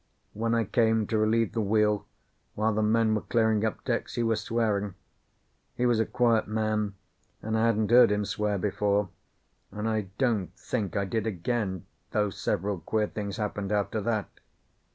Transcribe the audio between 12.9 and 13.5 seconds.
things